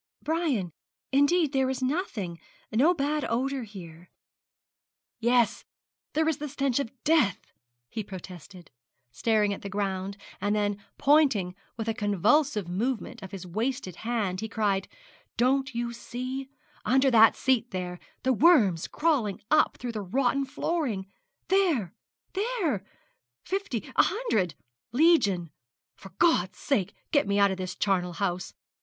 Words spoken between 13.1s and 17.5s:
of his wasted hand he cried, 'Don't you see, under that